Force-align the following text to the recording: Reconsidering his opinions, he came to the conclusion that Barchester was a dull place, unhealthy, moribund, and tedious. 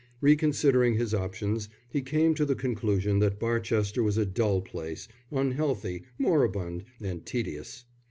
Reconsidering 0.19 0.95
his 0.95 1.13
opinions, 1.13 1.69
he 1.87 2.01
came 2.01 2.33
to 2.33 2.43
the 2.43 2.55
conclusion 2.55 3.19
that 3.19 3.39
Barchester 3.39 4.01
was 4.01 4.17
a 4.17 4.25
dull 4.25 4.59
place, 4.59 5.07
unhealthy, 5.29 6.05
moribund, 6.17 6.85
and 6.99 7.23
tedious. 7.23 7.85